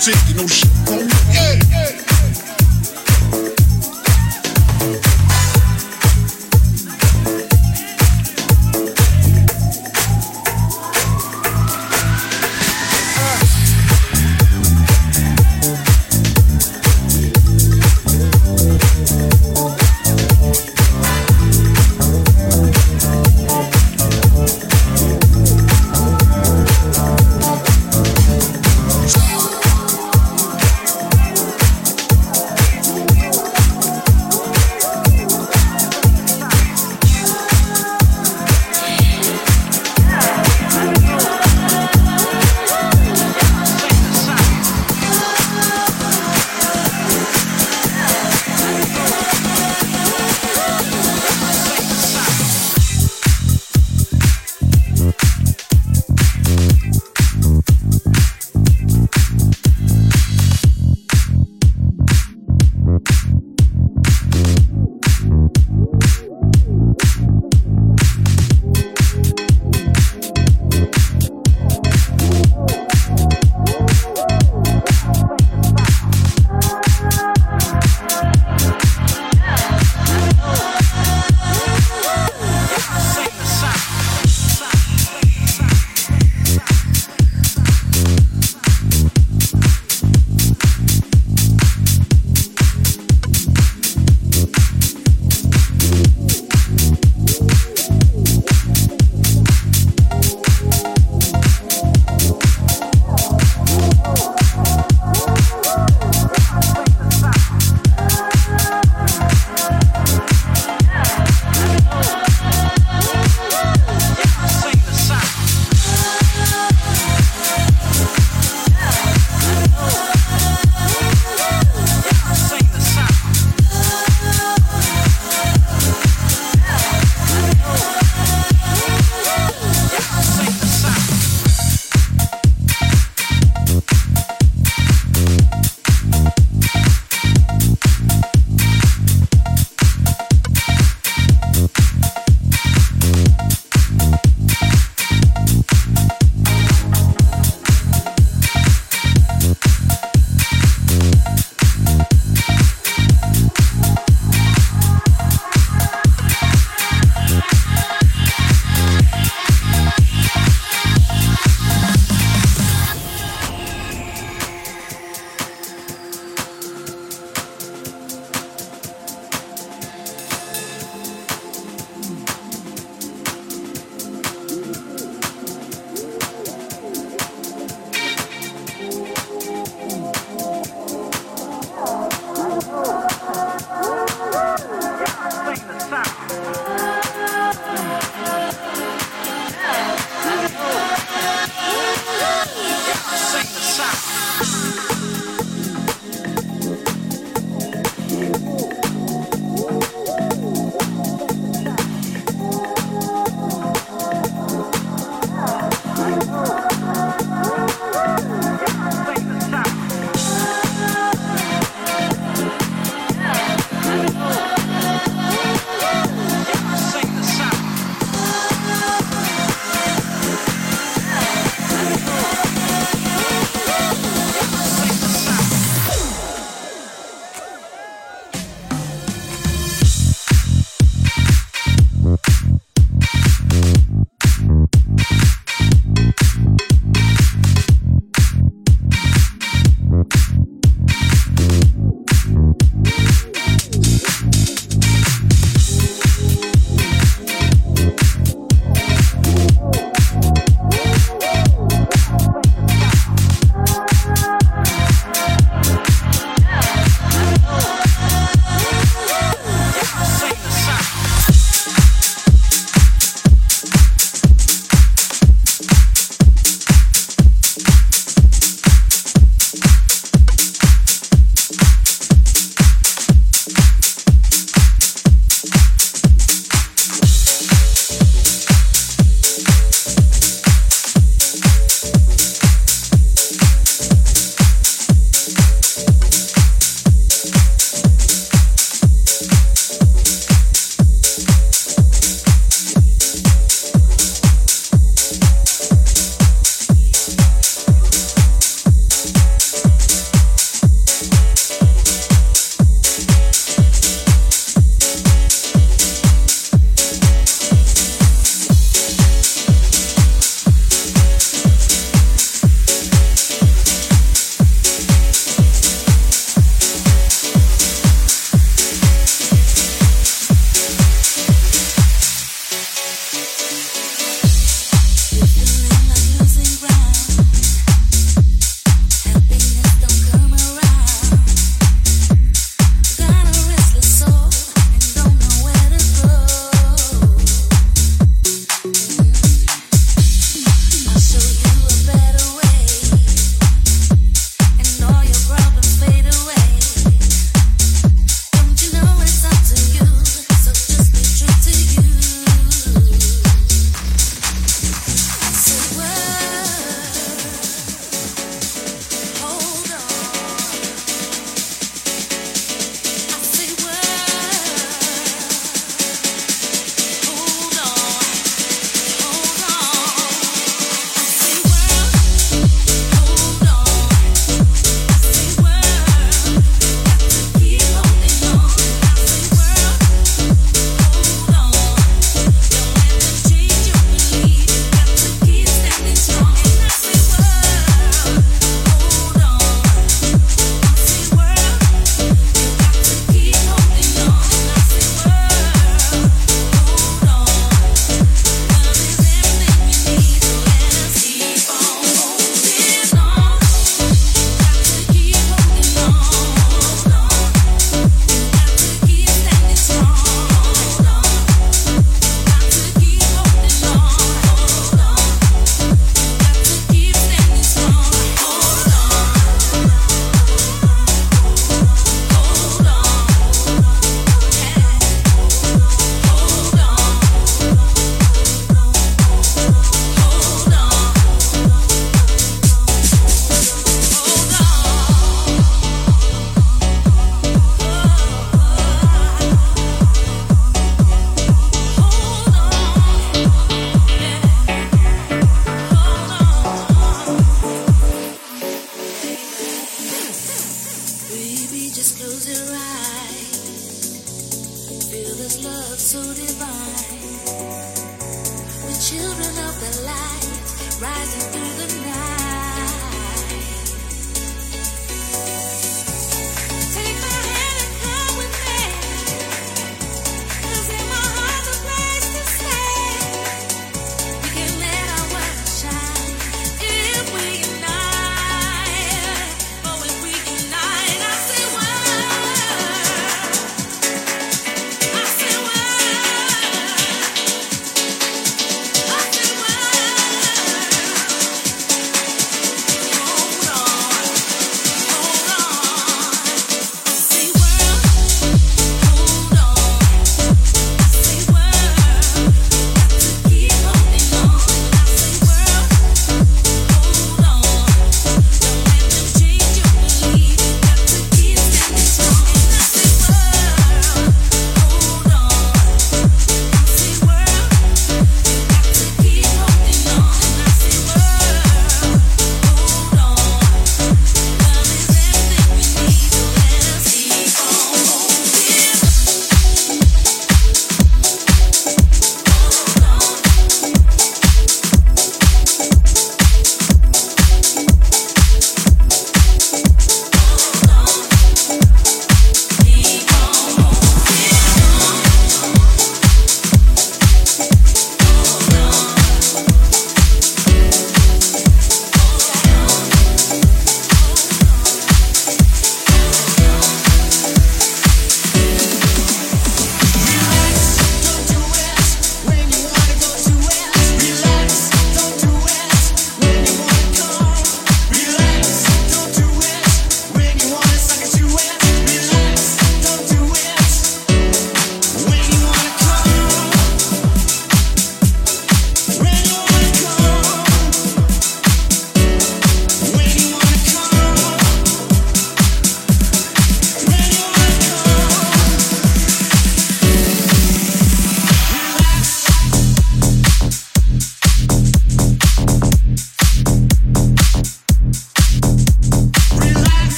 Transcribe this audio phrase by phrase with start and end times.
[0.00, 0.59] 150, no shit.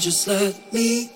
[0.00, 1.10] just let me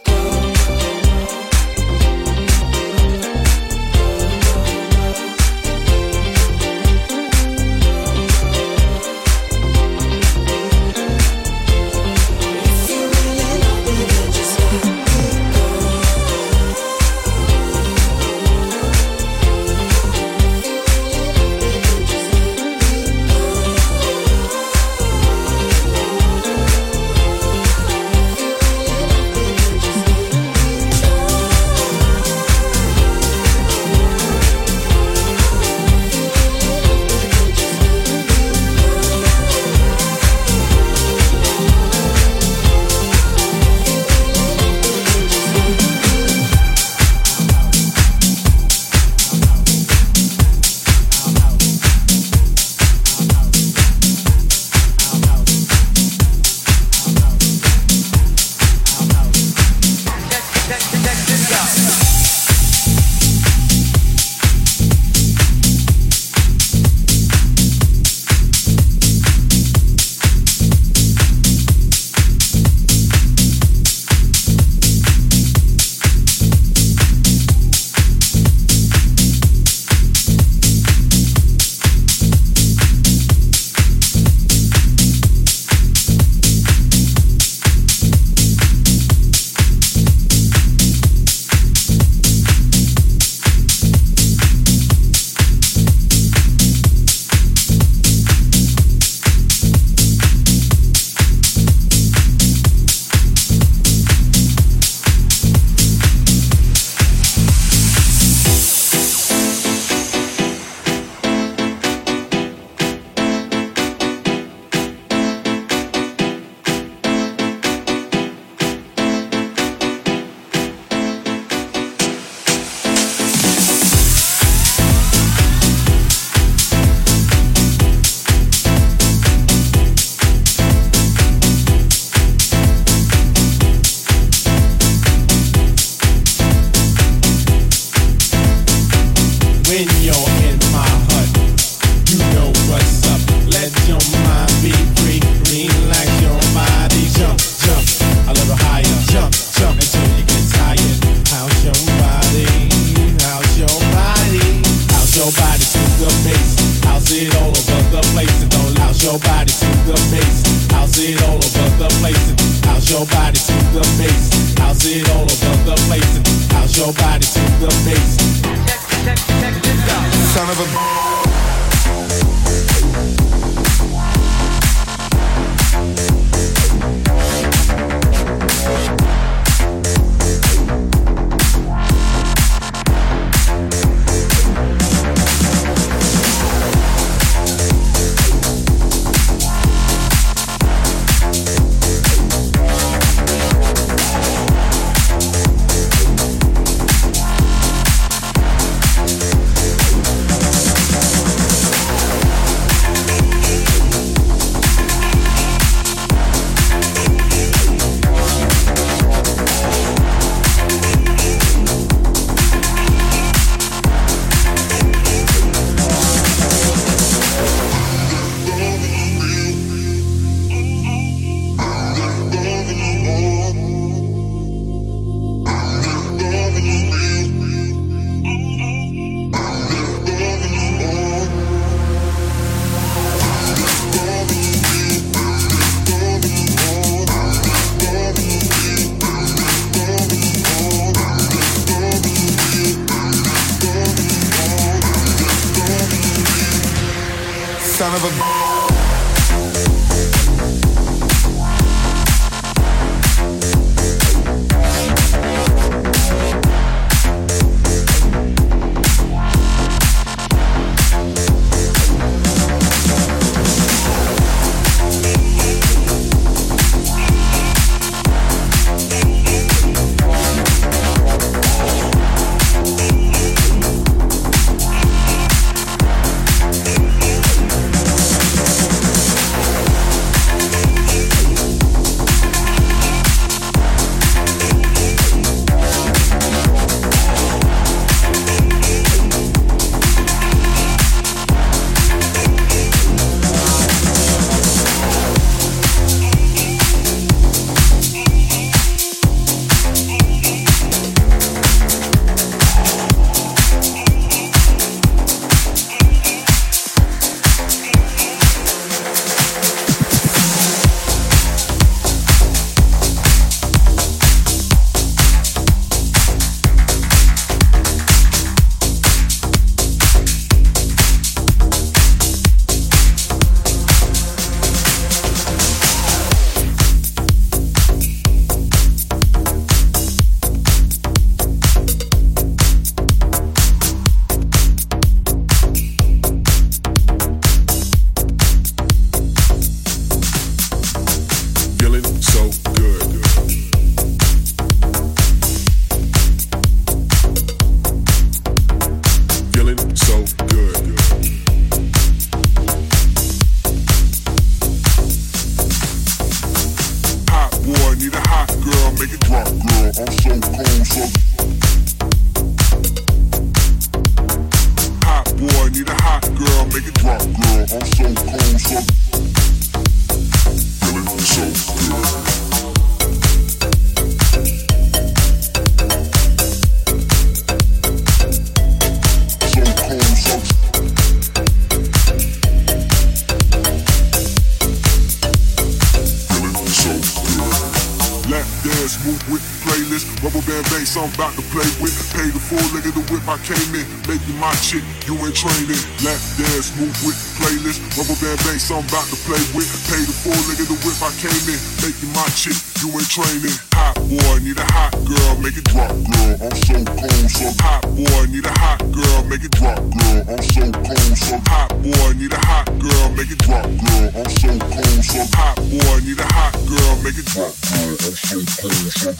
[402.94, 403.34] training.
[403.58, 406.14] Hot boy, need a hot girl, make it drop, girl.
[406.22, 410.14] I'm so cold, so hot boy, need a hot girl, make it drop, girl.
[410.14, 413.90] I'm so cold, so hot boy, need a hot girl, make it drop, girl.
[413.98, 417.74] I'm so cold, so hot boy, need a hot girl, make it drop, girl.
[417.82, 418.94] I'm so cold, so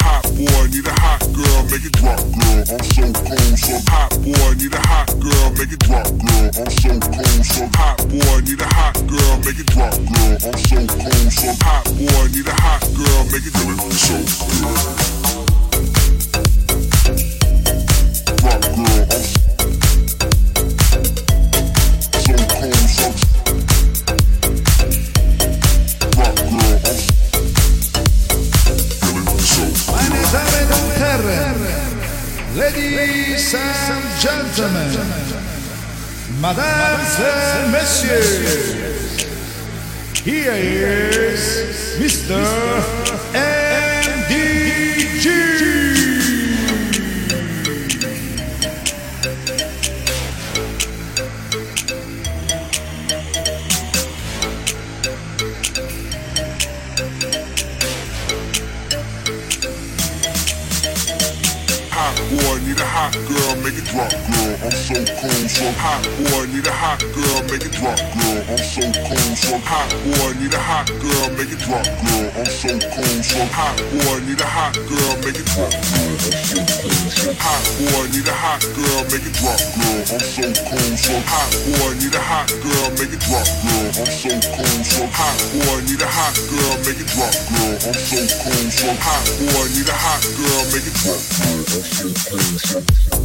[66.55, 68.39] need a hot girl, make it drop, girl.
[68.47, 72.31] I'm so cold, so hot boy, need a hot girl, make it drop, girl.
[72.39, 76.15] I'm so cold, so hot boy, need a hot girl, make it drop, girl.
[76.15, 79.99] I'm so cold, so hot boy, need a hot girl, make it drop, girl.
[80.15, 83.91] I'm so cold, so hot boy, need a hot girl, make it drop, girl.
[83.99, 87.75] I'm so cold, so hot boy, need a hot girl, make it drop, girl.
[87.83, 91.67] I'm so cold, so hot boy, need a hot girl, make it drop, girl.
[91.67, 93.24] I'm so cold, so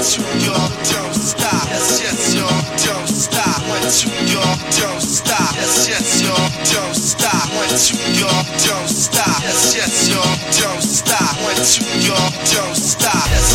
[0.00, 1.68] you, y'all don't stop.
[1.68, 2.48] Yes, yes, y'all
[2.86, 3.60] don't stop.
[3.68, 5.52] When you, y'all don't stop.
[5.56, 7.48] Yes, yes, y'all don't stop.
[7.52, 9.42] When you, y'all don't stop.
[9.42, 10.00] Yes, yes,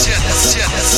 [0.07, 0.94] yes, yes.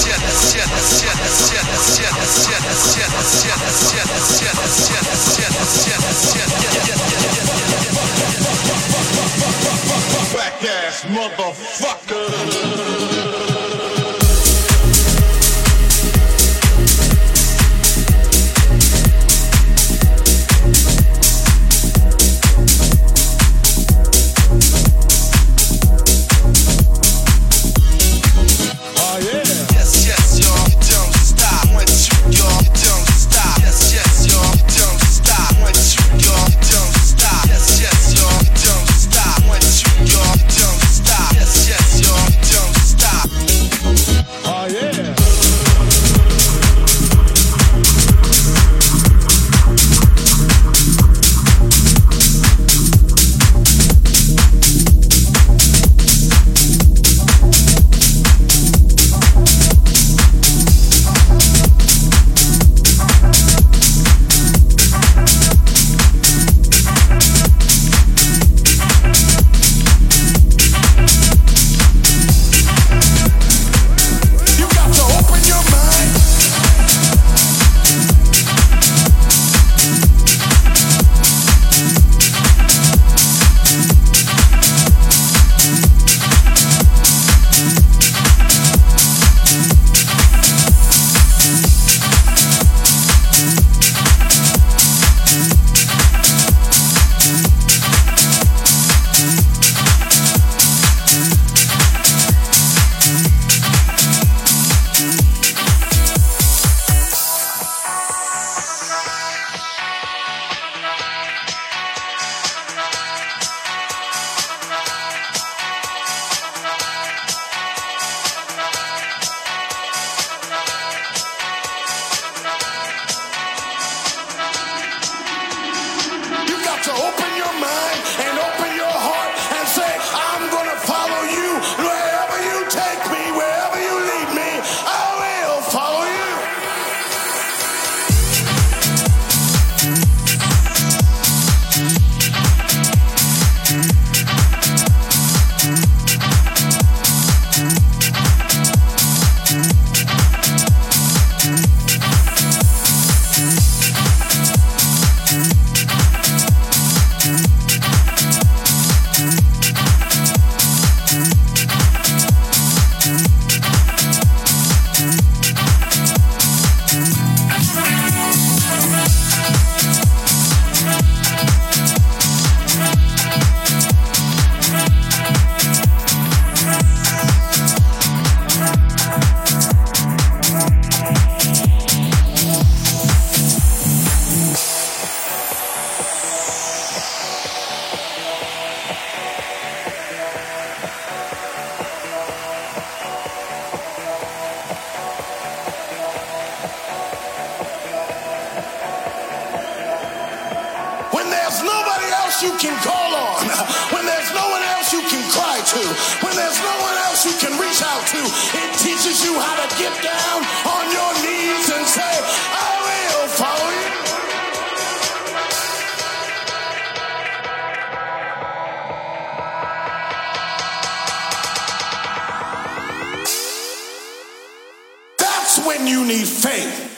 [225.58, 226.97] That's when you need faith.